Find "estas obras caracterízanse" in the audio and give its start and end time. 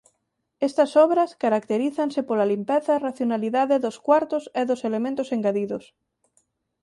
0.67-2.19